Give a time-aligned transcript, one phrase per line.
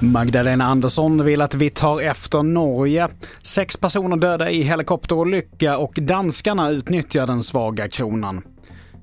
[0.00, 3.08] Magdalena Andersson vill att vi tar efter Norge.
[3.42, 8.42] Sex personer döda i helikopterolycka och danskarna utnyttjar den svaga kronan.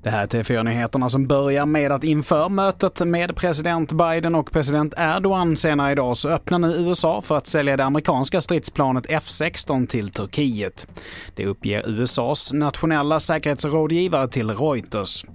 [0.04, 4.94] Det här är TV4-nyheterna som börjar med att inför mötet med president Biden och president
[4.98, 10.10] Erdogan senare idag så öppnar nu USA för att sälja det amerikanska stridsplanet F16 till
[10.10, 10.88] Turkiet.
[11.36, 15.26] Det uppger USAs nationella säkerhetsrådgivare till Reuters.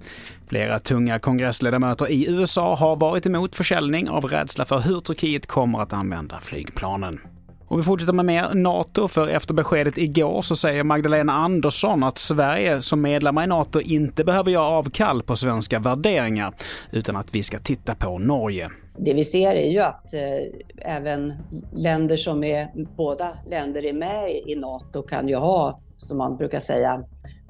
[0.49, 5.81] Flera tunga kongressledamöter i USA har varit emot försäljning av rädsla för hur Turkiet kommer
[5.83, 7.21] att använda flygplanen.
[7.69, 12.19] Och vi fortsätter med mer NATO, för efter beskedet igår så säger Magdalena Andersson att
[12.19, 16.55] Sverige som medlemmar i NATO inte behöver göra avkall på svenska värderingar,
[16.93, 18.71] utan att vi ska titta på Norge.
[18.99, 21.33] Det vi ser är ju att eh, även
[21.73, 26.61] länder som är, båda länder är med i NATO kan ju ha, som man brukar
[26.61, 27.05] säga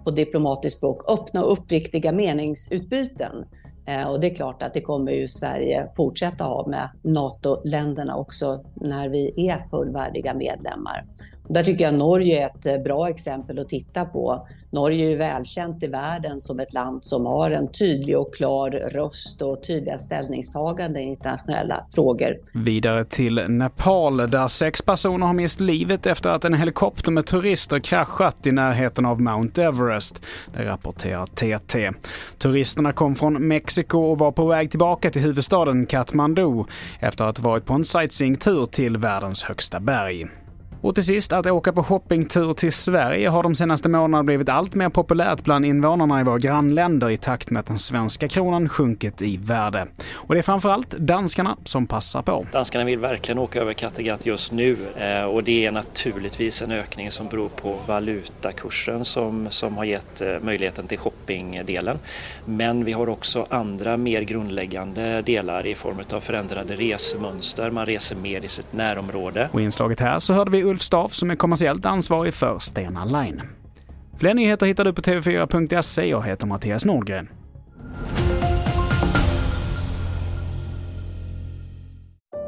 [0.05, 3.45] på diplomatiskt språk, öppna och uppriktiga meningsutbyten.
[3.89, 8.65] Eh, och det är klart att det kommer ju Sverige fortsätta ha med NATO-länderna också
[8.75, 11.05] när vi är fullvärdiga medlemmar.
[11.49, 14.47] Där tycker jag Norge är ett eh, bra exempel att titta på.
[14.71, 18.71] Norge är ju välkänt i världen som ett land som har en tydlig och klar
[18.71, 22.37] röst och tydliga ställningstaganden i internationella frågor.
[22.55, 27.79] Vidare till Nepal där sex personer har mist livet efter att en helikopter med turister
[27.79, 30.21] kraschat i närheten av Mount Everest.
[30.55, 31.91] Det rapporterar TT.
[32.39, 36.65] Turisterna kom från Mexiko och var på väg tillbaka till huvudstaden Kathmandu
[37.01, 40.27] efter att ha varit på en sightseeingtur till världens högsta berg.
[40.81, 44.75] Och till sist, att åka på shoppingtur till Sverige har de senaste månaderna blivit allt
[44.75, 49.23] mer populärt bland invånarna i våra grannländer i takt med att den svenska kronan sjunkit
[49.23, 49.87] i värde.
[50.13, 52.47] Och det är framförallt danskarna som passar på.
[52.53, 57.11] Danskarna vill verkligen åka över Kattegatt just nu eh, och det är naturligtvis en ökning
[57.11, 61.99] som beror på valutakursen som, som har gett eh, möjligheten till shoppingdelen.
[62.45, 67.71] Men vi har också andra mer grundläggande delar i form av förändrade resemönster.
[67.71, 69.49] Man reser mer i sitt närområde.
[69.53, 73.05] Och i inslaget här så hörde vi Ulf Staff som är kommersiellt ansvarig för Stena
[73.05, 73.43] Line.
[74.19, 76.09] Fler nyheter hittar du på tv4.se.
[76.09, 77.29] Jag heter Mattias Nordgren.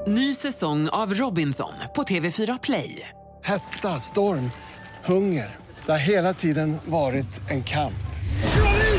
[0.06, 3.08] Ny säsong av Robinson på TV4 Play.
[3.44, 4.50] Hetta, storm,
[5.04, 5.56] hunger.
[5.86, 7.92] Det har hela tiden varit en kamp.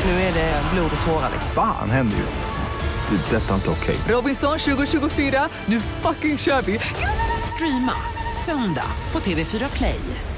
[0.04, 1.30] Nu är det blod och tårar.
[1.54, 2.40] Fan händer just.
[3.10, 3.36] Det.
[3.36, 3.96] är Detta är inte okej.
[4.08, 6.80] Robinson 2024, nu fucking kör vi!
[7.54, 7.92] Streama
[8.44, 10.31] söndag på TV4 Play.